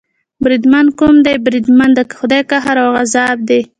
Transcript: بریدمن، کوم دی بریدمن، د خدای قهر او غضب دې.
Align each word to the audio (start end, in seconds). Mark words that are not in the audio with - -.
بریدمن، 0.43 0.85
کوم 0.99 1.15
دی 1.25 1.35
بریدمن، 1.45 1.89
د 1.95 1.99
خدای 2.17 2.41
قهر 2.49 2.75
او 2.83 2.89
غضب 2.97 3.37
دې. 3.49 3.59